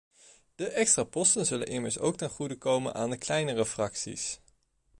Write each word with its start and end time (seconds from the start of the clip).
De 0.55 0.67
extra 0.67 1.03
posten 1.03 1.45
zullen 1.45 1.67
immers 1.67 1.99
ook 1.99 2.15
ten 2.17 2.29
goede 2.29 2.55
komen 2.57 2.95
aan 2.95 3.09
de 3.09 3.17
kleine 3.17 3.65
fracties. 3.65 4.39